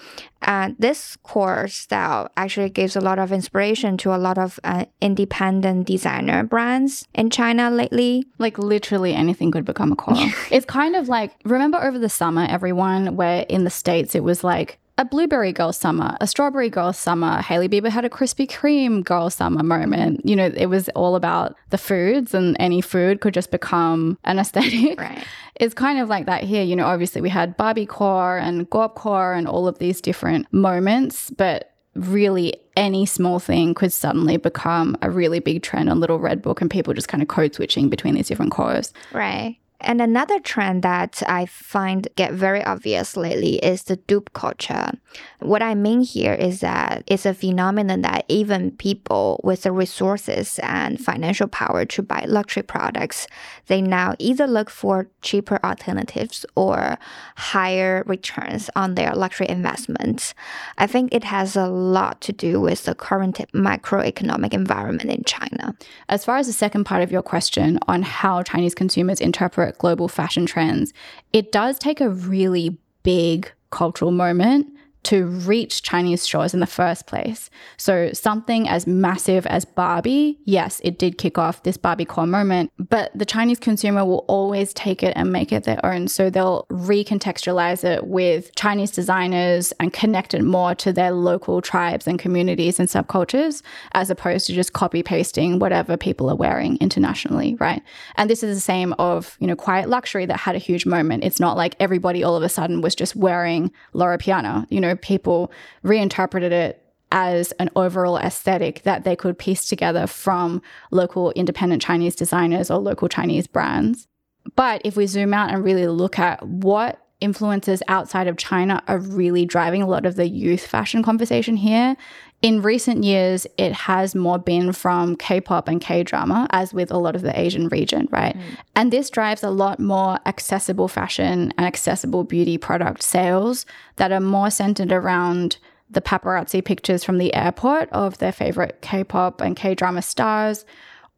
[0.43, 4.87] And this core style actually gives a lot of inspiration to a lot of uh,
[5.01, 8.27] independent designer brands in China lately.
[8.39, 10.17] Like literally anything could become a core.
[10.51, 14.43] it's kind of like remember over the summer, everyone, where in the States it was
[14.43, 17.41] like a blueberry girl summer, a strawberry girl summer.
[17.41, 20.21] Hailey Bieber had a Krispy Kreme girl summer moment.
[20.25, 24.39] You know, it was all about the foods, and any food could just become an
[24.39, 24.99] aesthetic.
[25.01, 25.25] Right.
[25.57, 26.63] It's kind of like that here.
[26.63, 30.51] You know, obviously we had Barbie core and Gorp core and all of these different
[30.55, 36.19] moments, but really any small thing could suddenly become a really big trend on Little
[36.19, 38.95] Red Book and people just kind of code switching between these different cores.
[39.13, 39.59] Right.
[39.83, 44.93] And another trend that I find get very obvious lately is the dupe culture.
[45.41, 50.61] What I mean here is that it's a phenomenon that even people with the resources
[50.63, 53.27] and financial power to buy luxury products,
[53.69, 56.99] they now either look for cheaper alternatives or
[57.37, 60.35] higher returns on their luxury investments.
[60.77, 65.75] I think it has a lot to do with the current macroeconomic environment in China.
[66.09, 70.09] As far as the second part of your question on how Chinese consumers interpret global
[70.09, 70.93] fashion trends,
[71.33, 74.67] it does take a really big cultural moment
[75.03, 77.49] to reach Chinese shores in the first place.
[77.77, 82.71] So, something as massive as Barbie, yes, it did kick off this Barbie core moment,
[82.79, 86.09] but the Chinese consumer will always take it and make it their own.
[86.09, 92.07] So, they'll recontextualize it with Chinese designers and connect it more to their local tribes
[92.07, 97.55] and communities and subcultures, as opposed to just copy pasting whatever people are wearing internationally,
[97.59, 97.83] right?
[98.17, 101.25] And this is the same of, you know, Quiet Luxury that had a huge moment.
[101.25, 104.90] It's not like everybody all of a sudden was just wearing Loro Piana, you know
[104.91, 105.51] know, people
[105.83, 112.15] reinterpreted it as an overall aesthetic that they could piece together from local independent Chinese
[112.15, 114.07] designers or local Chinese brands.
[114.55, 118.99] But if we zoom out and really look at what influences outside of China are
[118.99, 121.97] really driving a lot of the youth fashion conversation here,
[122.43, 126.91] in recent years, it has more been from K pop and K drama, as with
[126.91, 128.35] a lot of the Asian region, right?
[128.35, 128.43] Mm.
[128.75, 134.21] And this drives a lot more accessible fashion and accessible beauty product sales that are
[134.21, 135.59] more centered around
[135.91, 140.65] the paparazzi pictures from the airport of their favorite K pop and K drama stars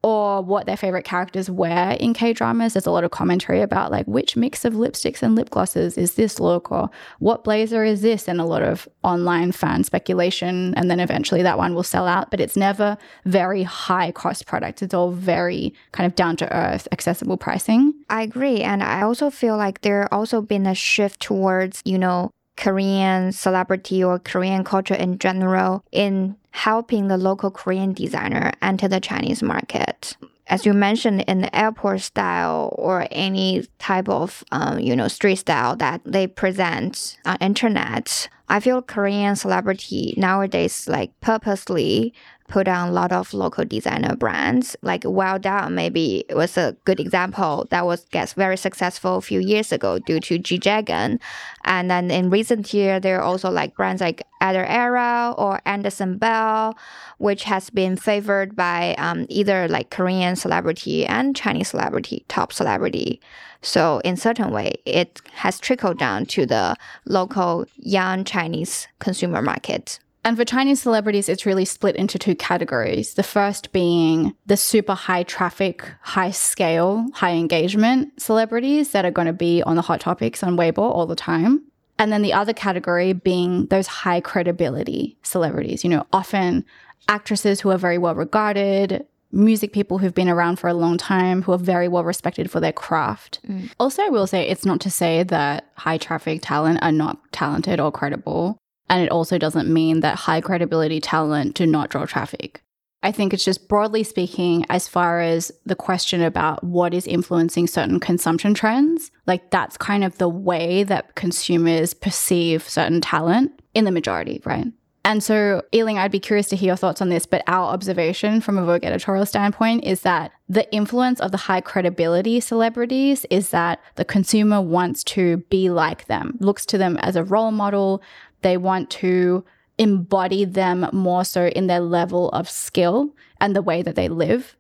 [0.03, 2.75] or what their favorite characters wear in K dramas.
[2.75, 6.15] There's a lot of commentary about like which mix of lipsticks and lip glosses is
[6.15, 10.75] this look, or what blazer is this, and a lot of online fan speculation.
[10.75, 14.83] And then eventually that one will sell out, but it's never very high cost product.
[14.83, 17.95] It's all very kind of down to earth, accessible pricing.
[18.11, 18.61] I agree.
[18.61, 22.31] And I also feel like there also been a shift towards, you know,
[22.63, 29.01] Korean celebrity or Korean culture in general in helping the local Korean designer enter the
[29.01, 30.17] Chinese market.
[30.47, 35.37] As you mentioned, in the airport style or any type of um, you know street
[35.37, 42.15] style that they present on internet, I feel Korean celebrity nowadays like purposely
[42.53, 44.77] put on a lot of local designer brands.
[44.83, 49.23] Like Well Done maybe it was a good example that was gets very successful a
[49.23, 51.19] few years ago due to G Dragon.
[51.65, 56.19] And then in recent year, there are also like brands like Ader Error or Andersson
[56.19, 56.77] Bell,
[57.17, 63.19] which has been favored by um, either like Korean celebrity and Chinese celebrity, top celebrity.
[63.63, 70.01] So in certain way, it has trickled down to the local young Chinese consumer market.
[70.25, 73.15] And for Chinese celebrities, it's really split into two categories.
[73.15, 79.27] The first being the super high traffic, high scale, high engagement celebrities that are going
[79.27, 81.65] to be on the hot topics on Weibo all the time.
[81.99, 86.65] And then the other category being those high credibility celebrities, you know, often
[87.09, 91.43] actresses who are very well regarded, music people who've been around for a long time,
[91.43, 93.41] who are very well respected for their craft.
[93.49, 93.71] Mm.
[93.81, 97.81] Also, I will say it's not to say that high traffic talent are not talented
[97.81, 98.59] or credible.
[98.89, 102.63] And it also doesn't mean that high credibility talent do not draw traffic.
[103.03, 107.67] I think it's just broadly speaking, as far as the question about what is influencing
[107.67, 113.85] certain consumption trends, like that's kind of the way that consumers perceive certain talent in
[113.85, 114.67] the majority, right?
[115.05, 118.41] And so, Yiling, I'd be curious to hear your thoughts on this, but our observation
[118.41, 123.51] from a Vogue editorial standpoint is that the influence of the high credibility celebrities is
[123.51, 128.01] that the consumer wants to be like them, looks to them as a role model.
[128.43, 129.45] They want to
[129.79, 134.57] embody them more so in their level of skill and the way that they live.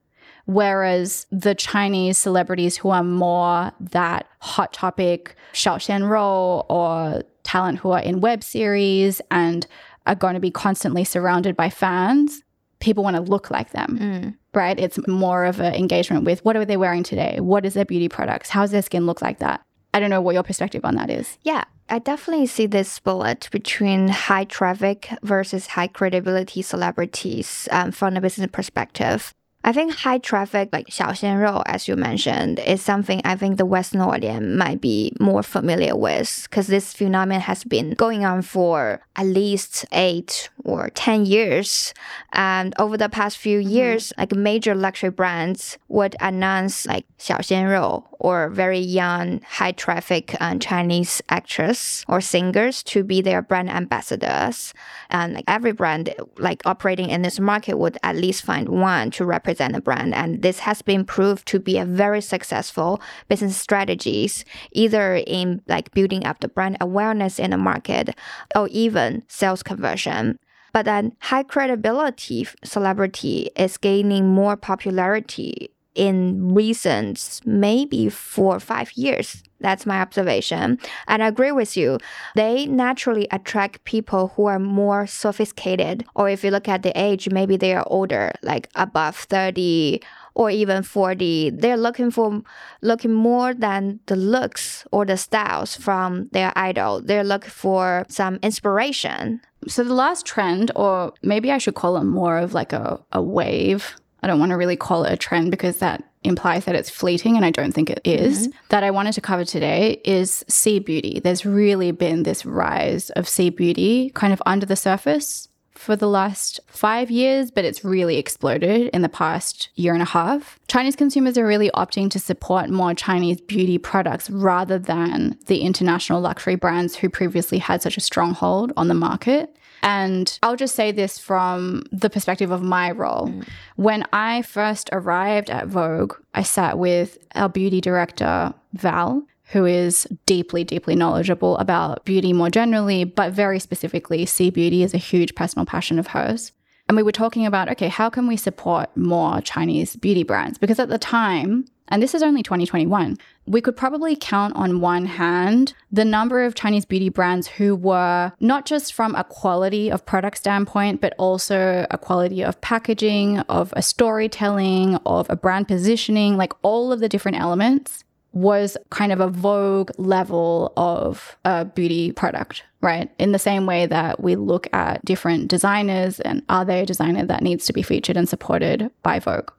[0.46, 7.92] Whereas the Chinese celebrities who are more that hot topic Xiao Rou or talent who
[7.92, 9.66] are in web series and
[10.06, 12.42] are going to be constantly surrounded by fans,
[12.80, 13.98] people want to look like them.
[14.00, 14.36] Mm.
[14.54, 14.78] Right?
[14.78, 17.38] It's more of an engagement with what are they wearing today?
[17.40, 18.50] What is their beauty products?
[18.50, 19.62] How does their skin look like that?
[19.94, 21.38] I don't know what your perspective on that is.
[21.42, 28.16] Yeah, I definitely see this split between high traffic versus high credibility celebrities um, from
[28.16, 29.34] a business perspective.
[29.64, 33.66] I think high traffic, like Xiao Rou, as you mentioned, is something I think the
[33.66, 39.00] Western audience might be more familiar with because this phenomenon has been going on for
[39.14, 41.94] at least eight or 10 years.
[42.32, 43.68] And over the past few mm-hmm.
[43.68, 50.34] years, like major luxury brands would announce like Xiao Rou or very young, high traffic
[50.40, 54.74] uh, Chinese actress or singers to be their brand ambassadors.
[55.10, 59.24] And like every brand like operating in this market would at least find one to
[59.24, 60.14] represent the brand.
[60.14, 65.92] And this has been proved to be a very successful business strategies, either in like
[65.92, 68.16] building up the brand awareness in the market
[68.54, 70.38] or even sales conversion.
[70.72, 78.92] But then high credibility celebrity is gaining more popularity in recent maybe four or five
[78.92, 79.42] years.
[79.60, 80.78] That's my observation.
[81.06, 81.98] And I agree with you.
[82.34, 87.30] They naturally attract people who are more sophisticated, or if you look at the age,
[87.30, 90.00] maybe they are older, like above 30
[90.34, 91.50] or even 40.
[91.50, 92.42] They're looking for
[92.80, 97.00] looking more than the looks or the styles from their idol.
[97.00, 99.40] They're looking for some inspiration.
[99.68, 103.22] So the last trend, or maybe I should call it more of like a, a
[103.22, 106.90] wave I don't want to really call it a trend because that implies that it's
[106.90, 108.56] fleeting, and I don't think it is, mm-hmm.
[108.68, 111.20] that I wanted to cover today is C beauty.
[111.20, 116.08] There's really been this rise of C beauty kind of under the surface for the
[116.08, 120.60] last five years, but it's really exploded in the past year and a half.
[120.68, 126.20] Chinese consumers are really opting to support more Chinese beauty products rather than the international
[126.20, 129.56] luxury brands who previously had such a stronghold on the market.
[129.82, 133.28] And I'll just say this from the perspective of my role.
[133.28, 133.48] Mm.
[133.76, 140.06] When I first arrived at Vogue, I sat with our beauty director, Val, who is
[140.24, 145.34] deeply, deeply knowledgeable about beauty more generally, but very specifically, C beauty is a huge
[145.34, 146.52] personal passion of hers.
[146.88, 150.58] And we were talking about, okay, how can we support more Chinese beauty brands?
[150.58, 155.04] Because at the time, and this is only 2021, we could probably count on one
[155.04, 160.06] hand the number of Chinese beauty brands who were not just from a quality of
[160.06, 166.38] product standpoint, but also a quality of packaging, of a storytelling, of a brand positioning,
[166.38, 172.10] like all of the different elements was kind of a vogue level of a beauty
[172.12, 173.12] product, right?
[173.18, 177.26] In the same way that we look at different designers and are they a designer
[177.26, 179.50] that needs to be featured and supported by Vogue?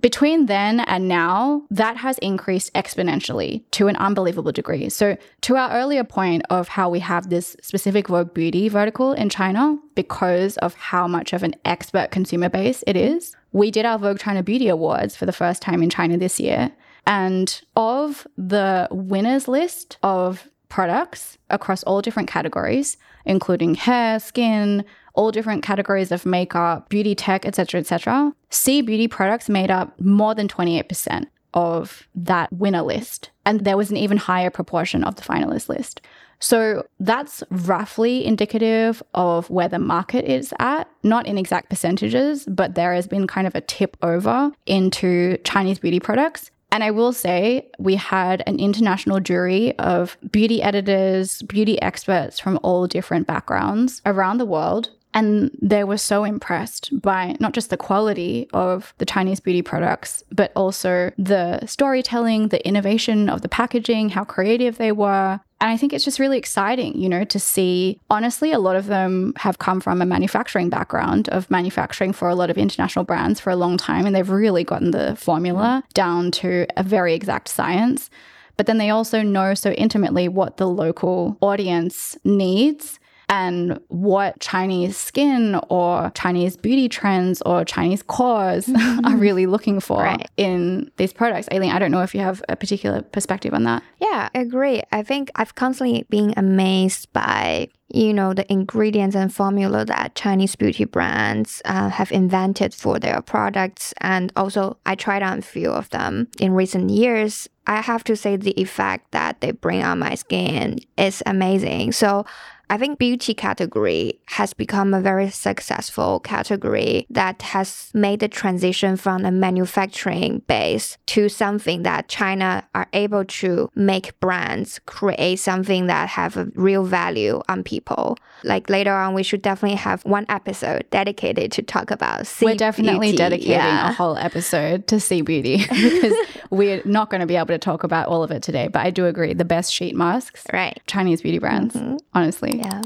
[0.00, 4.88] Between then and now, that has increased exponentially to an unbelievable degree.
[4.88, 9.28] So, to our earlier point of how we have this specific Vogue beauty vertical in
[9.28, 13.98] China because of how much of an expert consumer base it is, we did our
[13.98, 16.72] Vogue China Beauty Awards for the first time in China this year.
[17.06, 22.96] And of the winners list of products across all different categories,
[23.26, 24.84] including hair, skin,
[25.14, 28.34] all different categories of makeup, beauty tech, etc., etc.
[28.50, 33.30] C beauty products made up more than 28% of that winner list.
[33.44, 36.00] And there was an even higher proportion of the finalist list.
[36.40, 42.74] So that's roughly indicative of where the market is at, not in exact percentages, but
[42.74, 46.50] there has been kind of a tip over into Chinese beauty products.
[46.72, 52.58] And I will say, we had an international jury of beauty editors, beauty experts from
[52.62, 57.76] all different backgrounds around the world and they were so impressed by not just the
[57.76, 64.10] quality of the Chinese beauty products, but also the storytelling, the innovation of the packaging,
[64.10, 65.40] how creative they were.
[65.60, 67.98] And I think it's just really exciting, you know, to see.
[68.08, 72.34] Honestly, a lot of them have come from a manufacturing background of manufacturing for a
[72.34, 74.06] lot of international brands for a long time.
[74.06, 78.10] And they've really gotten the formula down to a very exact science.
[78.56, 82.99] But then they also know so intimately what the local audience needs
[83.30, 88.68] and what Chinese skin or Chinese beauty trends or Chinese cores
[89.04, 90.28] are really looking for Right.
[90.36, 91.48] in these products.
[91.52, 93.82] Yiling, I don't know if you have a particular perspective on that.
[94.00, 94.82] Yeah, I agree.
[94.92, 100.54] I think I've constantly been amazed by you know the ingredients and formula that Chinese
[100.54, 105.70] beauty brands uh, have invented for their products, and also I tried on a few
[105.70, 107.48] of them in recent years.
[107.66, 111.92] I have to say the effect that they bring on my skin is amazing.
[111.92, 112.24] So.
[112.70, 118.96] I think beauty category has become a very successful category that has made the transition
[118.96, 125.88] from a manufacturing base to something that China are able to make brands create something
[125.88, 128.16] that have a real value on people.
[128.44, 132.26] Like later on, we should definitely have one episode dedicated to talk about.
[132.28, 133.16] C We're definitely beauty.
[133.18, 133.90] dedicating Yeah.
[133.90, 136.14] a whole episode to C beauty because
[136.50, 138.68] we're not going to be able to talk about all of it today.
[138.68, 140.80] But I do agree, the best sheet masks, Right.
[140.86, 141.96] Chinese beauty brands, mm-hmm.
[142.14, 142.59] honestly.
[142.60, 142.82] Yeah.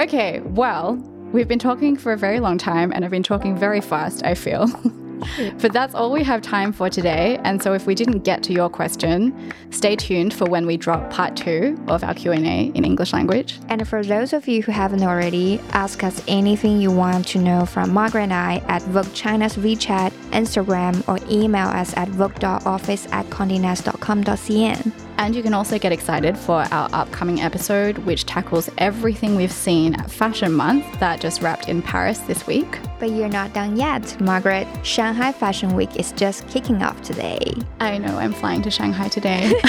[0.00, 0.96] Okay, well,
[1.32, 4.34] we've been talking for a very long time and I've been talking very fast, I
[4.34, 4.66] feel.
[5.60, 7.38] but that's all we have time for today.
[7.44, 11.10] And so if we didn't get to your question, stay tuned for when we drop
[11.10, 13.60] part 2 of our Q&A in English language.
[13.68, 17.66] And for those of you who haven't already, ask us anything you want to know
[17.66, 23.26] from Margaret and I at Vogue China's WeChat, Instagram, or email us at vogue.office at
[23.26, 25.07] condenast.com.cn.
[25.18, 29.96] And you can also get excited for our upcoming episode, which tackles everything we've seen
[29.96, 32.78] at Fashion Month that just wrapped in Paris this week.
[33.00, 34.68] But you're not done yet, Margaret.
[34.84, 37.52] Shanghai Fashion Week is just kicking off today.
[37.80, 39.48] I know I'm flying to Shanghai today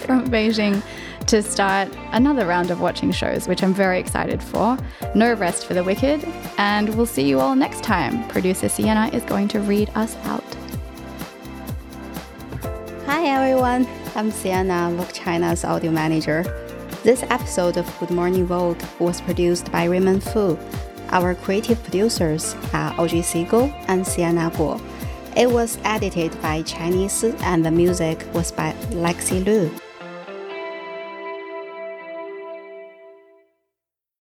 [0.00, 0.82] from Beijing
[1.28, 4.76] to start another round of watching shows, which I'm very excited for.
[5.14, 6.24] No rest for the wicked.
[6.56, 8.26] And we'll see you all next time.
[8.28, 10.44] Producer Sienna is going to read us out.
[13.06, 13.84] Hi everyone,
[14.14, 16.42] I'm Sienna, Vogue China's audio manager.
[17.02, 20.58] This episode of Good Morning Vogue was produced by Raymond Fu.
[21.10, 24.80] Our creative producers are Oji Siegel and Sienna Guo.
[25.36, 29.70] It was edited by Chinese and the music was by Lexie Lu.